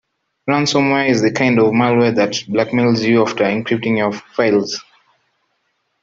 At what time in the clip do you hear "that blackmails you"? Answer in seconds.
2.15-3.21